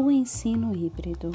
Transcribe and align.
o 0.00 0.10
ensino 0.10 0.74
híbrido. 0.74 1.30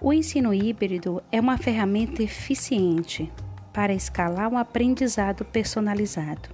O 0.00 0.12
ensino 0.12 0.54
híbrido 0.54 1.22
é 1.30 1.40
uma 1.40 1.58
ferramenta 1.58 2.22
eficiente 2.22 3.30
para 3.72 3.92
escalar 3.92 4.50
um 4.50 4.56
aprendizado 4.56 5.44
personalizado, 5.44 6.48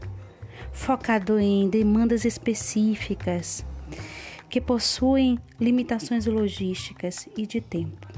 focado 0.72 1.38
em 1.38 1.68
demandas 1.68 2.24
específicas 2.24 3.64
que 4.48 4.60
possuem 4.60 5.38
limitações 5.60 6.26
logísticas 6.26 7.28
e 7.36 7.46
de 7.46 7.60
tempo, 7.60 8.08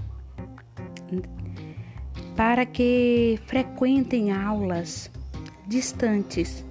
para 2.34 2.64
que 2.64 3.38
frequentem 3.46 4.32
aulas 4.32 5.10
distantes 5.66 6.64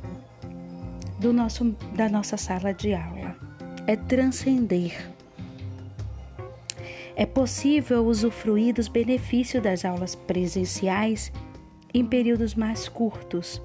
do 1.20 1.34
nosso, 1.34 1.76
da 1.96 2.10
nossa 2.10 2.38
sala 2.38 2.74
de 2.74 2.94
aula. 2.94 3.15
É 3.88 3.96
transcender. 3.96 5.12
É 7.16 7.26
possível 7.26 8.06
usufruir 8.06 8.74
dos 8.74 8.88
benefícios 8.88 9.62
das 9.62 9.86
aulas 9.86 10.16
presenciais 10.16 11.32
em 11.94 12.06
períodos 12.06 12.56
mais 12.56 12.90
curtos 12.90 13.62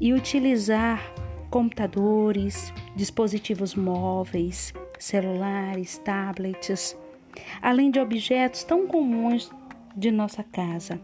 e 0.00 0.14
utilizar 0.14 1.12
computadores, 1.50 2.72
dispositivos 2.94 3.74
móveis, 3.74 4.72
celulares, 4.98 5.98
tablets, 5.98 6.96
além 7.60 7.90
de 7.90 7.98
objetos 7.98 8.64
tão 8.64 8.86
comuns 8.86 9.50
de 9.96 10.10
nossa 10.10 10.44
casa, 10.44 11.00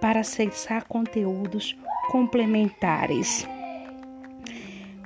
para 0.00 0.20
acessar 0.20 0.86
conteúdos 0.86 1.76
complementares 2.10 3.46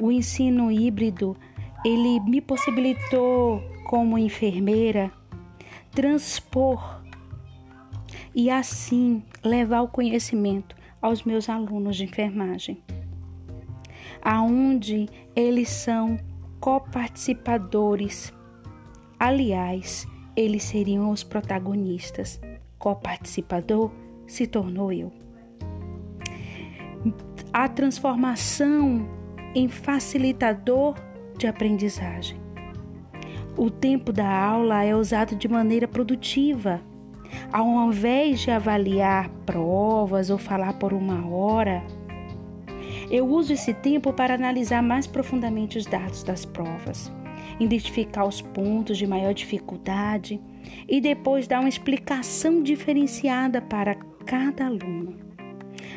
o 0.00 0.11
ensino 0.11 0.72
híbrido 0.72 1.36
ele 1.84 2.20
me 2.20 2.41
possibilitou 2.41 3.62
como 3.84 4.19
enfermeira 4.19 5.11
transpor 5.91 7.03
e 8.34 8.50
assim 8.50 9.22
levar 9.42 9.83
o 9.83 9.89
conhecimento 9.89 10.77
aos 11.00 11.25
meus 11.25 11.48
alunos 11.48 11.97
de 11.97 12.05
enfermagem, 12.05 12.83
aonde 14.22 15.09
eles 15.34 15.69
são 15.70 16.19
coparticipadores. 16.61 18.33
Aliás, 19.19 20.06
eles 20.37 20.65
seriam 20.65 21.11
os 21.11 21.25
protagonistas. 21.25 22.41
Coparticipador 22.78 23.91
se 24.27 24.47
tornou 24.47 24.92
eu. 24.92 25.12
A 27.53 27.69
transformação 27.69 29.09
em 29.55 29.69
facilitador 29.69 30.94
de 31.41 31.46
aprendizagem. 31.46 32.38
O 33.56 33.70
tempo 33.70 34.12
da 34.12 34.28
aula 34.28 34.84
é 34.84 34.94
usado 34.94 35.34
de 35.34 35.48
maneira 35.48 35.88
produtiva. 35.88 36.80
Ao 37.52 37.66
invés 37.88 38.41
de 38.41 38.50
avaliar 38.50 39.28
provas 39.47 40.30
ou 40.30 40.38
falar 40.38 40.74
por 40.74 40.92
uma 40.92 41.27
hora, 41.27 41.82
eu 43.10 43.27
uso 43.27 43.52
esse 43.52 43.72
tempo 43.72 44.12
para 44.12 44.34
analisar 44.34 44.82
mais 44.82 45.06
profundamente 45.06 45.78
os 45.78 45.86
dados 45.86 46.22
das 46.22 46.44
provas, 46.44 47.10
identificar 47.58 48.25
os 48.25 48.41
pontos 48.41 48.98
de 48.98 49.06
maior 49.06 49.34
dificuldade 49.34 50.41
e 50.88 51.00
depois 51.00 51.48
dar 51.48 51.60
uma 51.60 51.69
explicação 51.69 52.62
diferenciada 52.62 53.60
para 53.60 53.97
cada 54.25 54.66
aluno. 54.66 55.16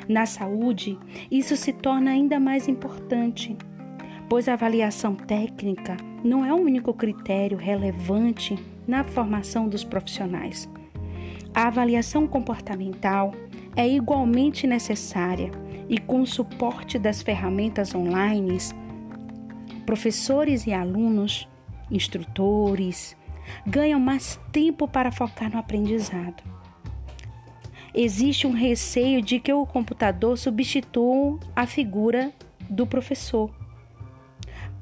Na 0.07 0.25
saúde, 0.25 0.97
isso 1.31 1.55
se 1.55 1.72
torna 1.72 2.11
ainda 2.11 2.39
mais 2.39 2.67
importante, 2.67 3.55
pois 4.34 4.50
a 4.50 4.53
avaliação 4.53 5.14
técnica 5.14 5.95
não 6.23 6.44
é 6.44 6.52
o 6.52 6.58
único 6.58 6.92
critério 6.92 7.56
relevante 7.56 8.58
na 8.88 9.03
formação 9.03 9.69
dos 9.69 9.84
profissionais. 9.84 10.68
A 11.53 11.68
avaliação 11.68 12.25
comportamental 12.25 13.31
é 13.75 13.88
igualmente 13.88 14.66
necessária 14.66 15.52
e, 15.88 16.00
com 16.00 16.19
o 16.19 16.25
suporte 16.25 16.97
das 16.97 17.22
ferramentas 17.22 17.94
online, 17.94 18.57
professores 19.85 20.66
e 20.66 20.74
alunos, 20.74 21.47
instrutores, 21.91 23.16
ganham 23.68 24.00
mais 24.00 24.40
tempo 24.52 24.88
para 24.88 25.12
focar 25.12 25.52
no 25.52 25.59
aprendizado 25.59 26.41
existe 27.94 28.47
um 28.47 28.53
receio 28.53 29.22
de 29.22 29.40
que 29.40 29.53
o 29.53 29.68
computador 29.68 30.36
substitua 30.36 31.38
a 31.56 31.68
figura 31.68 32.34
do 32.68 32.88
professor. 32.88 33.62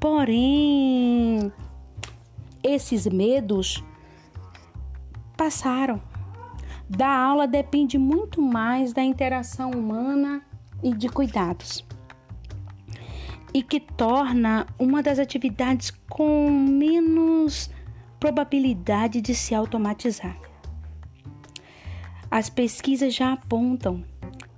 Porém, 0.02 1.52
esses 2.60 3.06
medos 3.06 3.84
passaram. 5.36 6.02
Da 6.90 7.08
aula 7.08 7.46
depende 7.46 7.98
muito 7.98 8.42
mais 8.42 8.92
da 8.92 9.00
interação 9.00 9.70
humana 9.70 10.42
e 10.82 10.92
de 10.92 11.08
cuidados. 11.08 11.86
E 13.54 13.62
que 13.62 13.78
torna 13.78 14.66
uma 14.76 15.04
das 15.04 15.20
atividades 15.20 15.92
com 16.10 16.50
menos 16.50 17.70
probabilidade 18.18 19.20
de 19.20 19.36
se 19.36 19.54
automatizar. 19.54 20.36
As 22.28 22.50
pesquisas 22.50 23.14
já 23.14 23.34
apontam 23.34 24.04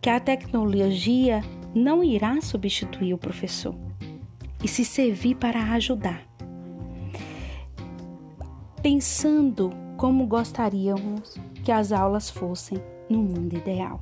que 0.00 0.08
a 0.08 0.18
tecnologia 0.18 1.42
não 1.74 2.02
irá 2.02 2.40
substituir 2.40 3.12
o 3.12 3.18
professor 3.18 3.74
e 4.64 4.68
se 4.68 4.84
servir 4.84 5.36
para 5.36 5.72
ajudar. 5.74 6.26
Pensando 8.82 9.70
como 9.98 10.26
gostaríamos 10.26 11.38
que 11.62 11.70
as 11.70 11.92
aulas 11.92 12.30
fossem 12.30 12.82
no 13.08 13.18
mundo 13.18 13.54
ideal. 13.56 14.00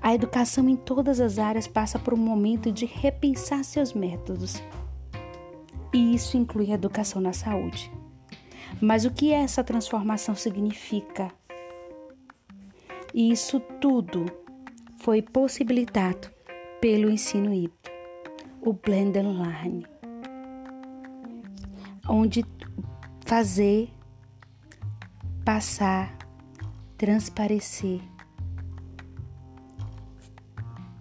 A 0.00 0.14
educação 0.14 0.68
em 0.68 0.76
todas 0.76 1.20
as 1.20 1.38
áreas 1.38 1.68
passa 1.68 1.98
por 1.98 2.14
um 2.14 2.16
momento 2.16 2.72
de 2.72 2.86
repensar 2.86 3.62
seus 3.62 3.92
métodos. 3.92 4.62
E 5.92 6.14
isso 6.14 6.36
inclui 6.36 6.72
a 6.72 6.74
educação 6.74 7.20
na 7.20 7.32
saúde. 7.32 7.92
Mas 8.80 9.04
o 9.04 9.10
que 9.10 9.32
essa 9.32 9.62
transformação 9.62 10.34
significa 10.34 11.30
e 13.14 13.32
isso 13.32 13.58
tudo 13.80 14.26
foi 14.98 15.22
possibilitado 15.22 16.30
pelo 16.80 17.10
ensino 17.10 17.52
híbrido, 17.52 17.90
o 18.60 18.72
Blend 18.72 19.18
Online, 19.18 19.86
onde 22.08 22.44
fazer, 23.24 23.90
passar, 25.44 26.16
transparecer. 26.96 28.00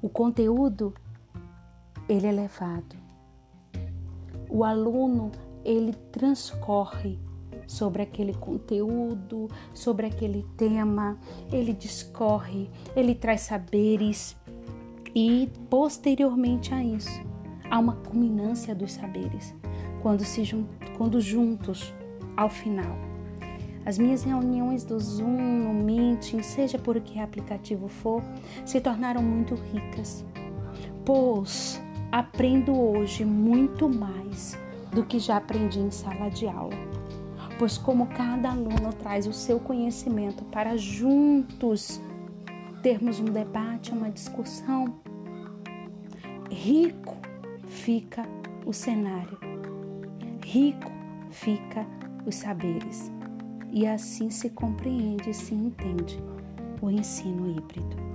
O 0.02 0.10
conteúdo 0.10 0.94
ele 2.08 2.28
é 2.28 2.32
levado. 2.32 2.96
O 4.50 4.64
aluno 4.64 5.32
ele 5.66 5.94
transcorre 6.12 7.20
sobre 7.66 8.02
aquele 8.02 8.34
conteúdo, 8.34 9.50
sobre 9.74 10.06
aquele 10.06 10.46
tema, 10.56 11.18
ele 11.52 11.74
discorre, 11.74 12.70
ele 12.96 13.14
traz 13.14 13.42
saberes 13.42 14.38
e 15.14 15.52
posteriormente 15.70 16.74
a 16.74 16.82
isso 16.82 17.37
há 17.70 17.80
uma 17.80 17.96
culminância 17.96 18.74
dos 18.74 18.94
saberes 18.94 19.54
quando 20.02 20.24
se 20.24 20.44
quando 20.98 21.20
juntos 21.20 21.94
ao 22.36 22.50
final. 22.50 22.98
As 23.86 23.98
minhas 23.98 24.24
reuniões 24.24 24.84
do 24.84 25.00
Zoom, 25.00 25.64
no 25.64 25.74
Meeting, 25.74 26.42
seja 26.42 26.78
por 26.78 27.00
que 27.00 27.20
aplicativo 27.20 27.88
for, 27.88 28.22
se 28.66 28.82
tornaram 28.82 29.24
muito 29.24 29.56
ricas, 29.56 30.26
pois 31.06 31.82
aprendo 32.12 32.78
hoje 32.78 33.24
muito 33.24 33.88
mais 33.88 34.58
do 34.92 35.06
que 35.06 35.20
já 35.20 35.38
aprendi 35.38 35.80
em 35.80 35.92
sala 35.92 36.30
de 36.30 36.48
aula 36.48 36.76
pois 37.58 37.78
como 37.78 38.08
cada 38.08 38.52
aluno 38.52 38.94
traz 38.94 39.26
o 39.26 39.34
seu 39.34 39.60
conhecimento 39.60 40.44
para 40.46 40.78
juntos 40.78 42.00
termos 42.84 43.20
um 43.20 43.26
debate, 43.26 43.92
uma 43.92 44.10
discussão, 44.10 45.00
rico 46.50 47.18
fica 47.68 48.24
o 48.66 48.74
cenário, 48.74 49.38
rico 50.44 50.92
fica 51.30 51.86
os 52.26 52.36
saberes. 52.36 53.12
E 53.70 53.86
assim 53.86 54.30
se 54.30 54.50
compreende 54.50 55.30
e 55.30 55.34
se 55.34 55.54
entende 55.54 56.18
o 56.82 56.90
ensino 56.90 57.50
híbrido. 57.50 58.07